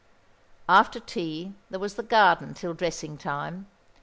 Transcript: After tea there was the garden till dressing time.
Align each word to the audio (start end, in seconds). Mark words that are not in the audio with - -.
After 0.67 0.99
tea 0.99 1.53
there 1.69 1.79
was 1.79 1.93
the 1.93 2.01
garden 2.01 2.55
till 2.55 2.73
dressing 2.73 3.19
time. 3.19 3.67